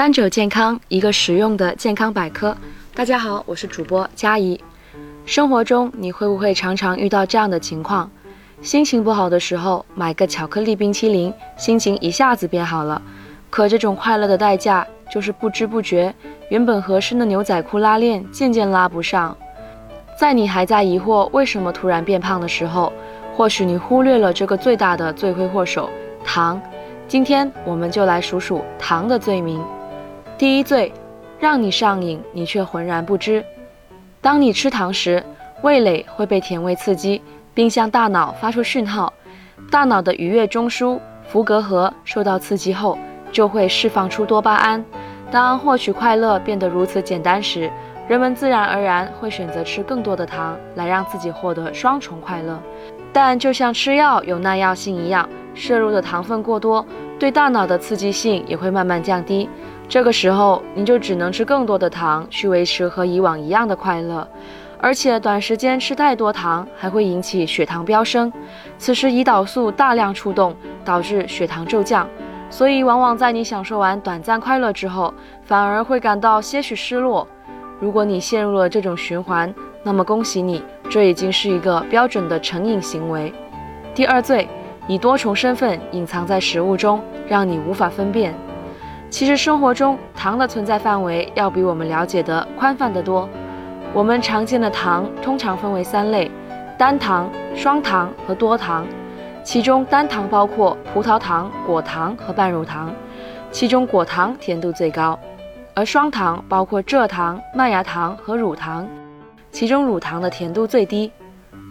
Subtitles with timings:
[0.00, 2.56] 三者健康，一个实用的健康百科。
[2.94, 4.58] 大家好，我是主播佳怡。
[5.26, 8.10] 生活中你会不会常常遇到这样的情况？
[8.62, 13.02] 心情不好的时候，买个巧克力冰淇淋，心情一下子变好了。
[13.50, 16.14] 可这种快乐的代价，就是不知不觉，
[16.48, 19.36] 原本合身的牛仔裤拉链渐渐拉不上。
[20.18, 22.90] 在你还在疑惑为什么突然变胖的时候，
[23.36, 25.90] 或许你忽略了这个最大的罪魁祸首——
[26.24, 26.58] 糖。
[27.06, 29.62] 今天我们就来数数糖的罪名。
[30.40, 30.90] 第一罪，
[31.38, 33.44] 让你上瘾，你却浑然不知。
[34.22, 35.22] 当你吃糖时，
[35.60, 37.20] 味蕾会被甜味刺激，
[37.52, 39.12] 并向大脑发出讯号。
[39.70, 40.98] 大脑的愉悦中枢
[41.28, 42.96] 福格核受到刺激后，
[43.30, 44.82] 就会释放出多巴胺。
[45.30, 47.70] 当获取快乐变得如此简单时，
[48.08, 52.58] 人们自然而然会选择吃更多的糖，来让自己获得双重快乐。
[53.12, 55.28] 但就像吃药有耐药性一样，
[55.60, 56.84] 摄入的糖分过多，
[57.18, 59.46] 对大脑的刺激性也会慢慢降低。
[59.86, 64.26] 这个时候，你就只能吃更多的糖去维持和以往一样的快乐，
[64.78, 68.32] 而且短时间吃太多糖还会引起血糖飙升，
[68.78, 72.08] 此时胰岛素大量出动，导致血糖骤降，
[72.48, 75.12] 所以往往在你享受完短暂快乐之后，
[75.44, 77.28] 反而会感到些许失落。
[77.78, 83.30] 如果你陷入了这种循环，那么恭喜你，这已经是一个标准的成瘾行为。
[83.92, 84.48] 第二罪，
[84.90, 88.34] 以多重身份隐藏在食物中，让你无法分辨。
[89.08, 93.28] 其实生活中糖的存在范围要比我们了解的宽泛得多。
[93.94, 96.28] 我们常见的糖通常分为三类：
[96.76, 98.84] 单糖、双糖和多糖。
[99.44, 102.92] 其中单糖包括葡萄糖、果糖和半乳糖，
[103.52, 105.16] 其中果糖甜度最高；
[105.72, 108.88] 而双糖包括蔗糖、麦芽糖和乳糖，
[109.52, 111.12] 其中乳糖的甜度最低。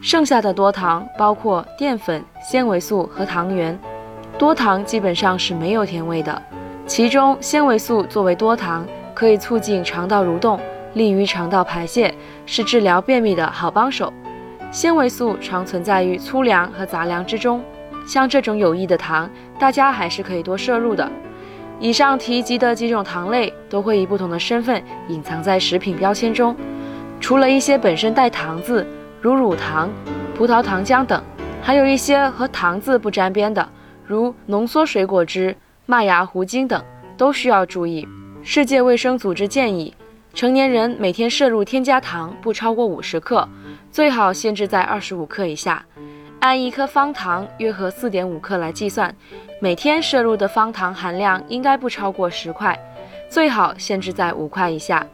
[0.02, 3.78] 剩下的多糖包括淀粉、纤维素和糖原。
[4.38, 6.42] 多糖基本上是没有甜味的。
[6.86, 10.60] 其中，纤维素作为多糖，可以促进肠道蠕动，
[10.94, 12.14] 利于肠道排泄，
[12.46, 14.12] 是治疗便秘的好帮手。
[14.72, 17.62] 纤维素常存在于粗粮和杂粮之中，
[18.08, 19.30] 像这种有益的糖，
[19.60, 21.12] 大家还是可以多摄入的。
[21.80, 26.56] 以上提及的几种糖类，都会以不同的身份隐藏在食品标签中。
[27.20, 28.86] 除了一些本身带“糖”字，
[29.22, 29.90] 如乳糖、
[30.34, 31.22] 葡萄糖浆等，
[31.62, 33.68] 还有一些和“糖”字不沾边的，
[34.06, 35.56] 如浓缩水果汁。
[35.86, 36.82] 麦芽糊精等
[37.18, 38.08] 都需要注意。
[38.44, 39.94] 世界卫生组织建议，
[40.34, 43.50] 成年人每天摄入添加糖不超过五十克，
[43.92, 45.84] 最好限制在二十五克以下。
[46.40, 49.14] 按一颗方糖约合四点五克来计算，
[49.60, 52.78] 每天摄入的方糖含量应该不超过十块，
[53.28, 55.06] 最好限制在五块以下。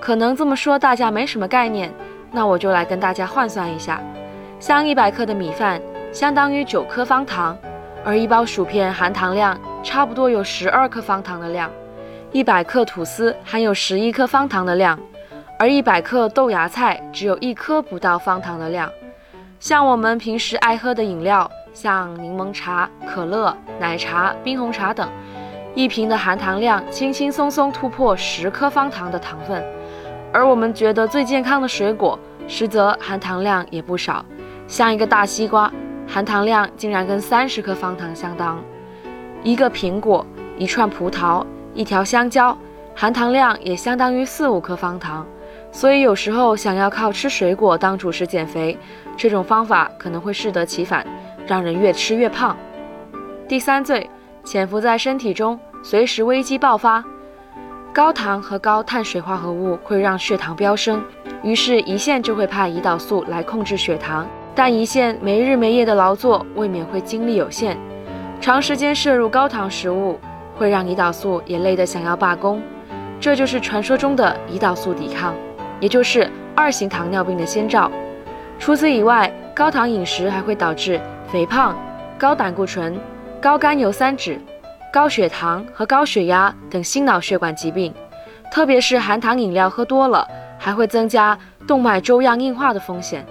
[0.00, 1.92] 可能这么说大家没什么概念，
[2.34, 3.98] 那我就来跟大家换算一下。
[4.60, 5.80] 像一百克的米饭
[6.12, 7.56] 相当于九颗方糖，
[8.04, 9.58] 而一包薯片含糖量。
[9.84, 11.70] 差不多有十二克方糖的量，
[12.32, 14.98] 一百克吐司含有十一克方糖的量，
[15.58, 18.90] 而一百克豆芽菜只有一颗不到方糖的量。
[19.60, 25.06] 像我们平时爱喝的饮料，像柠檬茶、可乐、奶茶、冰红茶等，
[25.74, 29.62] 一瓶的含糖量轻轻松松突破十克方糖的糖分。
[30.34, 32.18] 而我们觉得最健康的水果，
[32.48, 34.26] 实则含糖量也不少，
[34.66, 35.72] 像一个大西瓜，
[36.08, 38.60] 含糖量竟然跟三十克方糖相当。
[39.44, 40.26] 一个苹果、
[40.58, 42.58] 一串葡萄、一条香蕉，
[42.96, 45.24] 含糖量也相当于四五克方糖。
[45.70, 48.76] 所以有时候想要靠吃水果当主食减肥，
[49.16, 51.06] 这种方法可能会适得其反，
[51.46, 52.56] 让人越吃越胖。
[53.46, 54.10] 第三罪，
[54.42, 57.04] 潜伏在身体中，随时危机爆发。
[57.94, 61.00] 高糖和高碳水化合物会让血糖飙升，
[61.44, 67.78] 于是胰腺就会派胰岛素来控制血糖，但胰腺没日没夜的劳作，未免会精力有限。
[68.40, 70.18] 长时间摄入高糖食物
[70.58, 72.60] 会让胰岛素也累得想要罢工，
[73.20, 75.32] 这就是传说中的胰岛素抵抗，
[75.78, 77.88] 也就是二型糖尿病的先兆。
[78.58, 81.78] 除此以外，高糖饮食还会导致肥胖、
[82.18, 82.98] 高胆固醇、
[83.40, 84.40] 高甘油三酯、
[84.94, 87.92] 高血糖和高血压等心脑血管疾病。
[88.52, 90.24] 特别是含糖饮料喝多了，
[90.56, 91.36] 还会增加
[91.66, 93.26] 动脉粥样硬化的风险。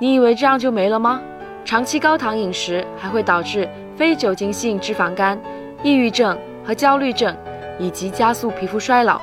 [0.00, 1.20] 你以为这样就没了吗？
[1.64, 3.68] 长期高糖饮食还会导致。
[3.94, 5.40] 非酒精性脂肪肝、
[5.82, 7.34] 抑郁症和焦虑症，
[7.78, 9.20] 以及加速皮肤衰老。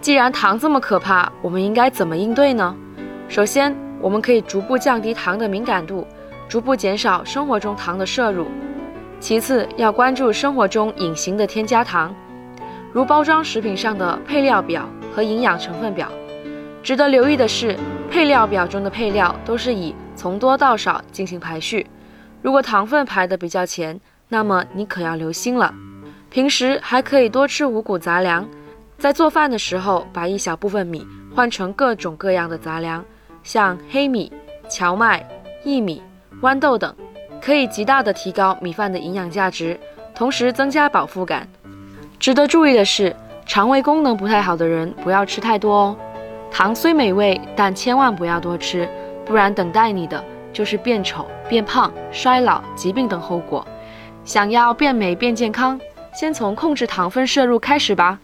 [0.00, 2.74] 既然糖这么可怕，我们应该怎么应对呢？
[3.28, 6.06] 首先，我们可以逐步降低糖的敏感度，
[6.48, 8.46] 逐步减少生活中糖的摄入。
[9.18, 12.14] 其次，要关注生活中隐形的添加糖，
[12.92, 16.08] 如包装食品上的配料表和营养成分表。
[16.82, 17.76] 值得留意的是，
[18.10, 21.86] 配料表中的配料都是以从多到少进行排序。
[22.42, 23.98] 如果糖分排的比较前，
[24.28, 25.74] 那么你可要留心了。
[26.30, 28.46] 平时还可以多吃五谷杂粮，
[28.98, 31.04] 在做饭的时候把一小部分米
[31.34, 33.04] 换成各种各样的杂粮，
[33.42, 34.30] 像黑米、
[34.68, 35.26] 荞麦、
[35.64, 36.00] 薏米、
[36.42, 36.94] 豌豆等，
[37.46, 39.78] 可以极大的提高米饭的营养价值，
[40.16, 41.46] 同时增加饱腹感。
[42.18, 43.14] 值得注意的是，
[43.46, 45.96] 肠胃功能不太好的人不要吃太多哦。
[46.50, 48.88] 糖虽美味，但千万不要多吃，
[49.24, 50.20] 不然等待你的
[50.52, 53.64] 就是变丑、变胖、衰老、疾病等后果。
[54.24, 55.80] 想要变美变健康，
[56.12, 58.18] 先从控制糖分摄入开始吧。